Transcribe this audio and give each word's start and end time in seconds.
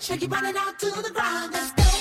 Shake 0.00 0.22
your 0.22 0.30
body 0.30 0.52
down 0.52 0.76
to 0.76 0.86
the 1.02 1.10
ground. 1.10 1.52
Let's 1.52 1.72
go. 1.72 1.93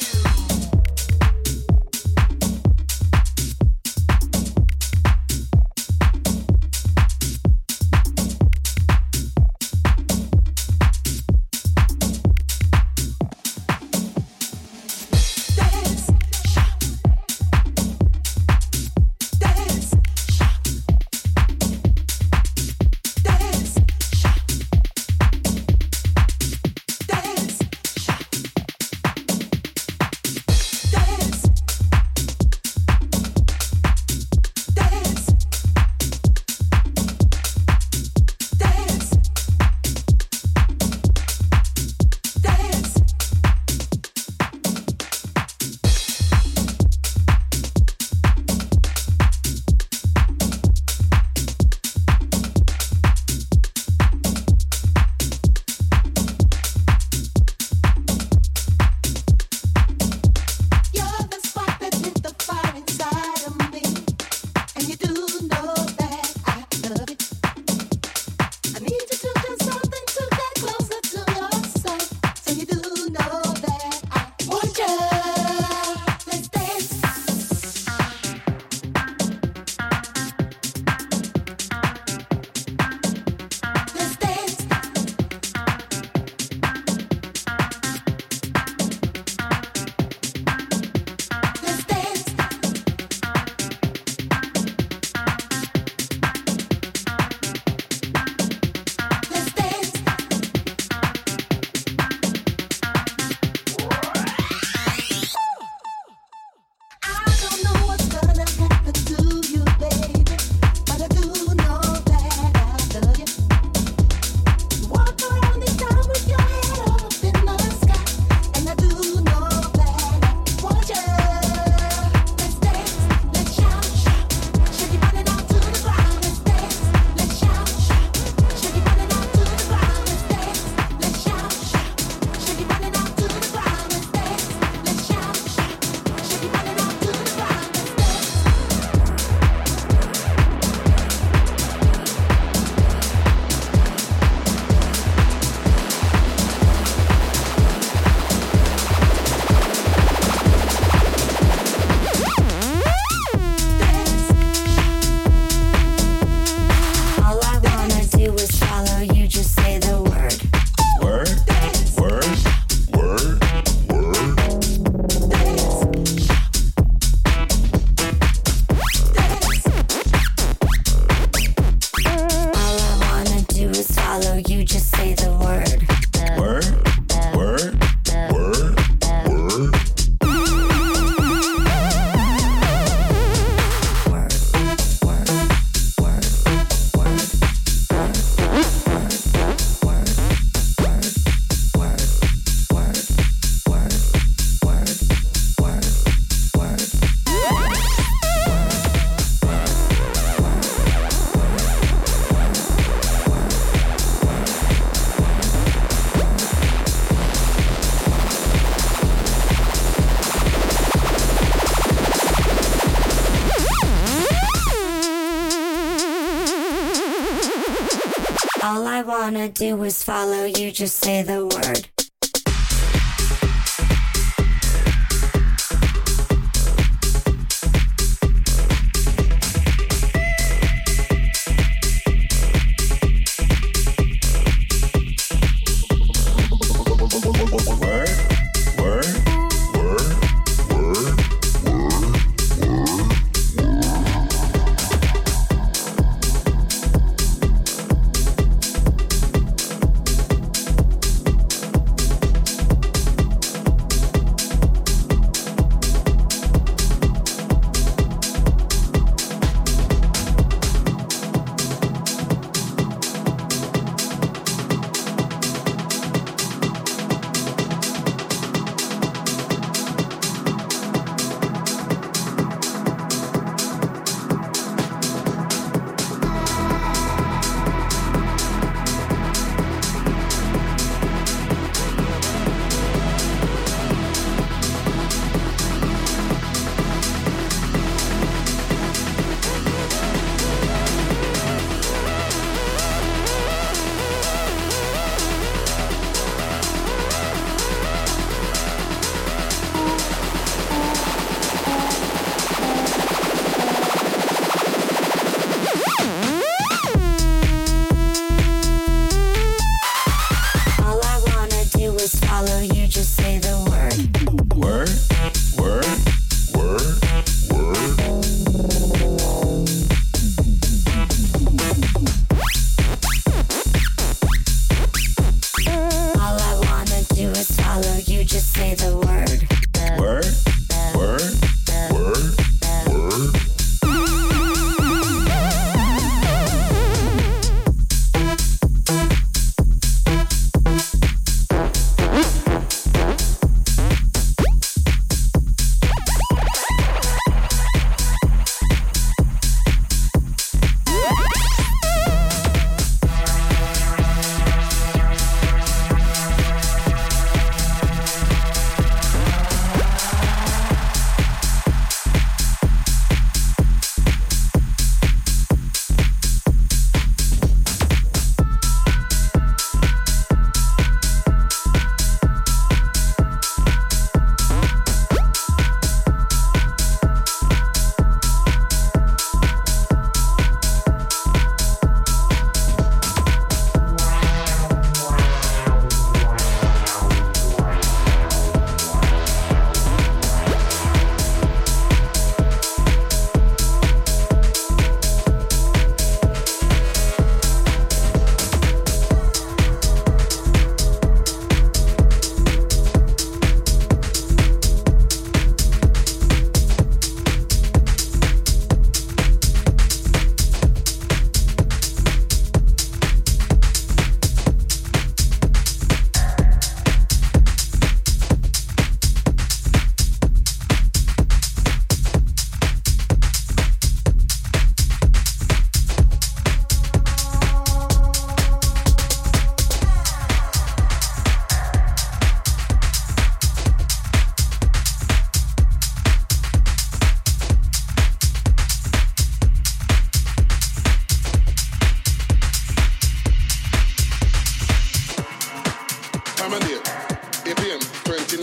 do 219.54 219.84
is 219.84 220.04
follow 220.04 220.46
you, 220.46 220.72
just 220.72 220.98
say 220.98 221.22
the 221.22 221.46
word. 221.46 221.93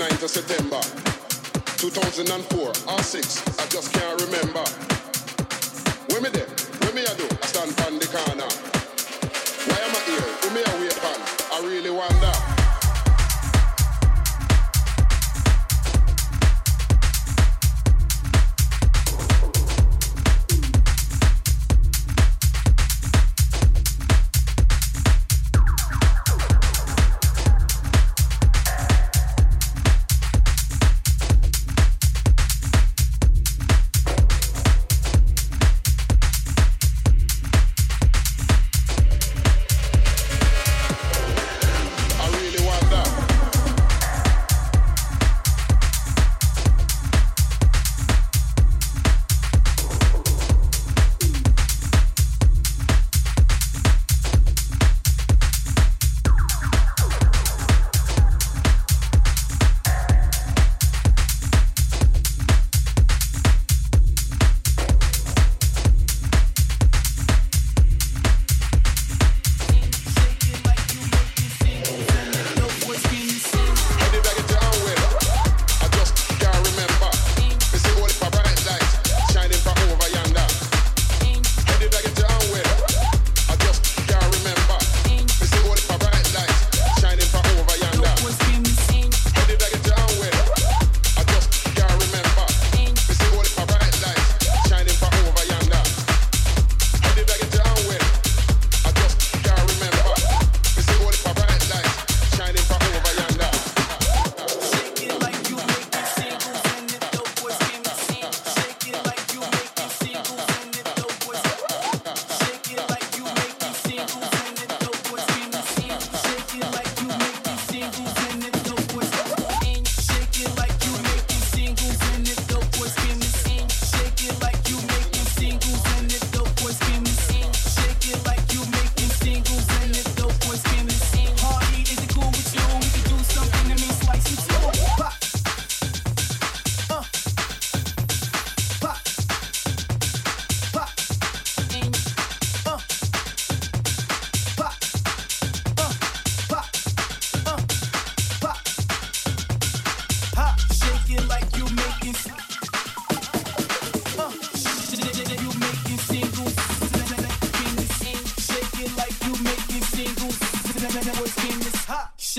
29th 0.01 0.23
of 0.23 0.31
September, 0.31 0.81
2004, 1.77 2.69
or 2.69 3.03
6, 3.03 3.59
I 3.59 3.67
just 3.67 3.93
can't 3.93 4.19
remember. 4.23 4.65
Where 6.09 6.23
me 6.23 6.31
there? 6.31 6.49
Where 6.81 6.95
me 6.95 7.03
I 7.03 7.13
do? 7.17 7.29
I 7.43 7.47
stand 7.47 7.79
on 7.85 7.99
the 7.99 8.07
corner. 8.07 8.49
Why 9.69 9.77
am 9.77 9.95
I 9.95 10.01
here? 10.09 10.21
Who 10.41 10.55
me 10.55 10.63
I 10.65 10.81
wait 10.81 11.05
on? 11.05 11.21
I 11.53 11.67
really 11.67 11.91
wonder. 11.91 12.60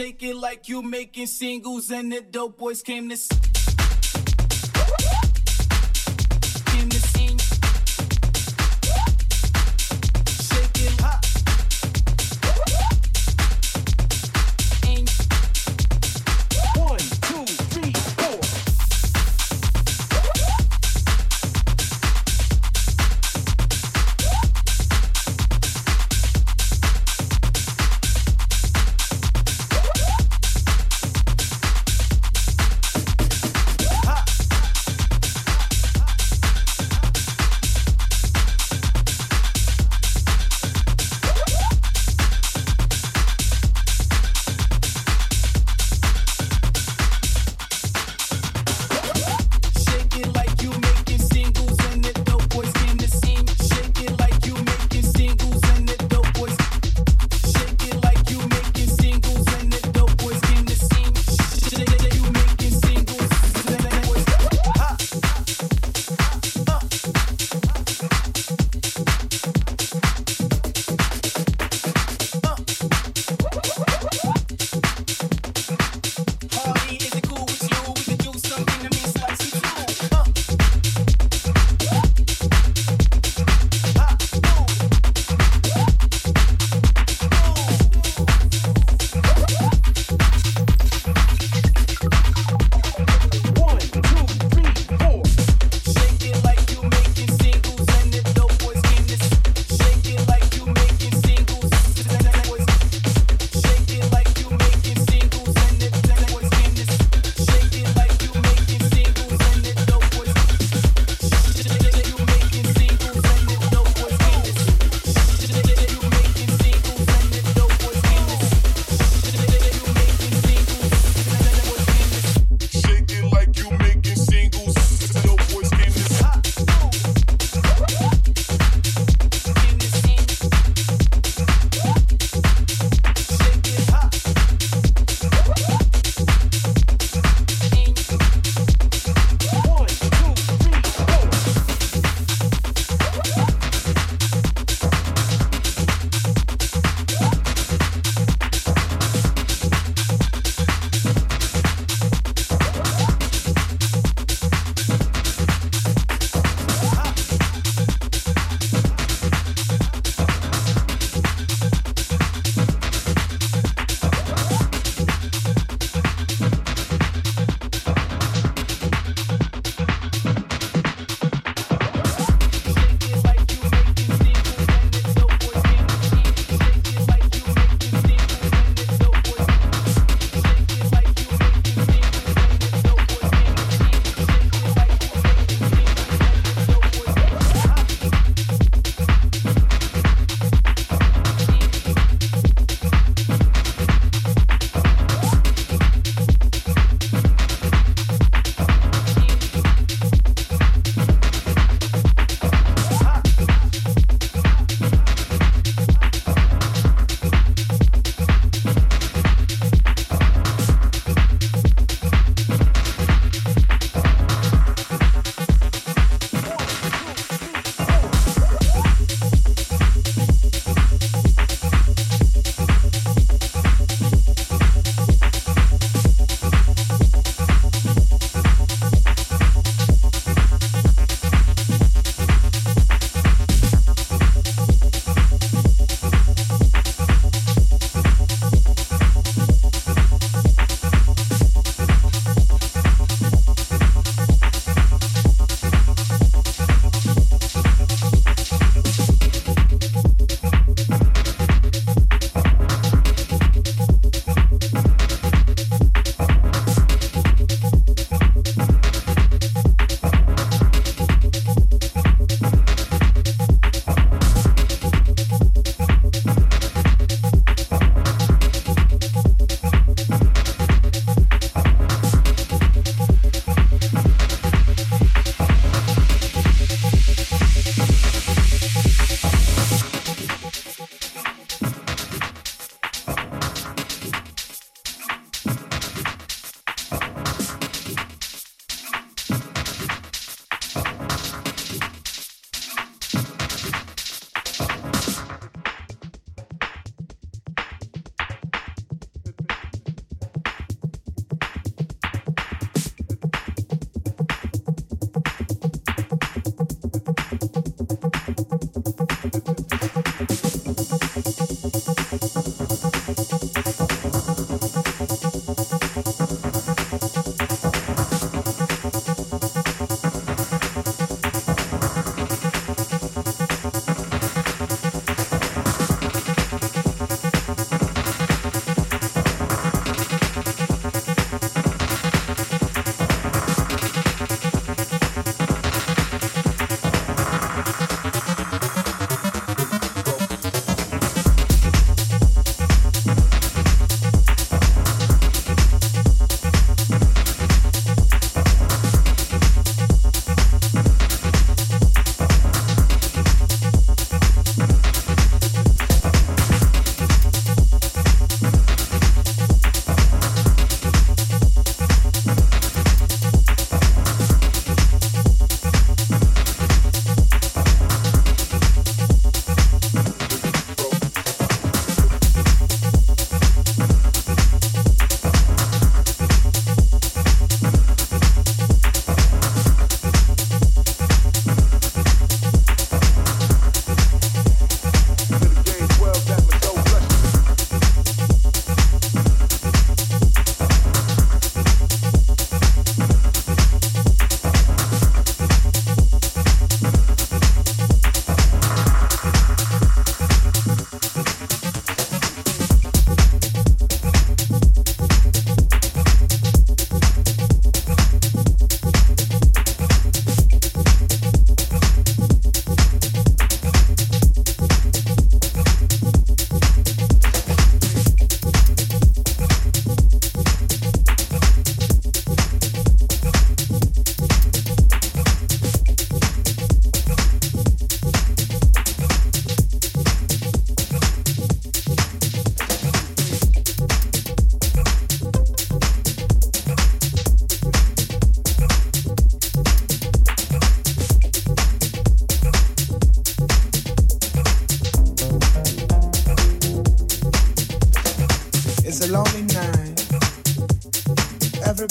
Shake 0.02 0.24
it 0.24 0.36
like 0.36 0.68
you 0.68 0.82
making 0.82 1.28
singles 1.28 1.92
and 1.92 2.12
the 2.12 2.22
dope 2.22 2.58
boys 2.58 2.82
came 2.82 3.08
to. 3.10 3.51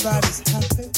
Everybody's 0.03 0.41
happy. 0.49 0.89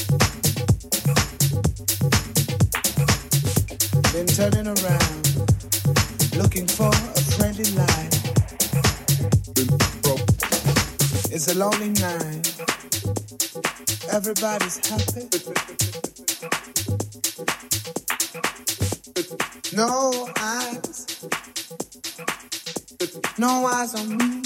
Been 4.12 4.26
turning 4.28 4.68
around, 4.68 5.22
looking 6.36 6.68
for 6.68 6.86
a 6.86 7.22
friendly 7.34 7.64
light. 7.74 8.14
It's 11.32 11.48
a 11.48 11.58
lonely 11.58 11.88
night. 11.98 12.46
Everybody's 14.12 14.78
happy. 14.86 15.28
No 19.76 20.28
eyes. 20.38 21.26
No 23.36 23.66
eyes 23.66 23.94
on 23.96 24.16
me. 24.16 24.41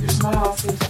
Your 0.00 0.08
smile 0.10 0.52
feels 0.52 0.87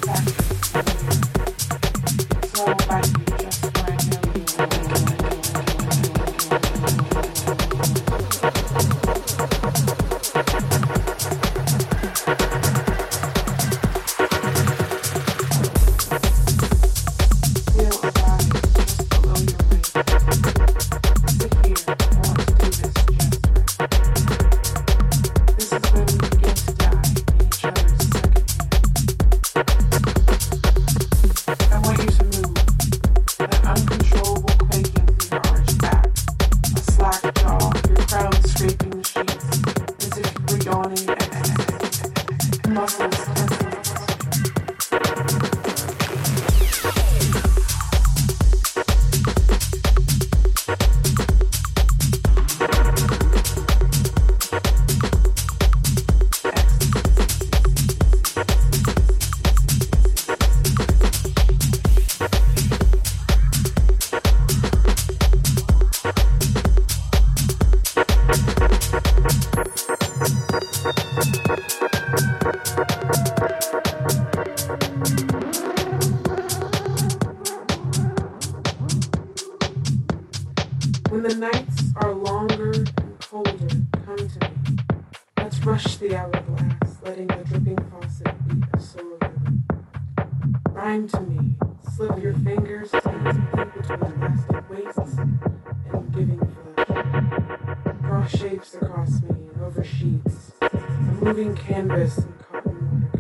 a 101.39 101.45
moving 101.45 101.55
canvas 101.55 102.19
in 102.19 102.33
cotton 102.51 103.11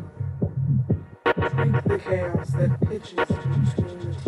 watercolor. 1.25 1.51
Drink 1.51 1.85
the 1.85 1.99
chaos 1.99 2.51
that 2.51 2.81
pitches 2.89 3.15
the 3.15 3.25
teeth. 3.77 4.25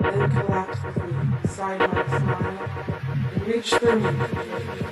Then 0.00 0.30
collapse 0.30 0.80
with 0.84 0.96
me, 1.04 1.12
beside 1.42 1.80
my 1.80 2.18
smile, 2.18 2.58
and 3.34 3.46
reach 3.46 3.70
through 3.74 4.00
me. 4.00 4.83